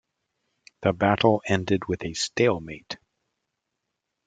[0.81, 2.97] The battle ended with a stalemate.